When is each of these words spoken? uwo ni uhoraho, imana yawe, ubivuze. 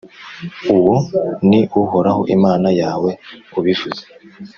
uwo 0.75 0.95
ni 1.49 1.61
uhoraho, 1.81 2.21
imana 2.35 2.69
yawe, 2.81 3.09
ubivuze. 3.57 4.03